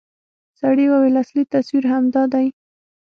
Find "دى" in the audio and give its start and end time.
2.33-2.47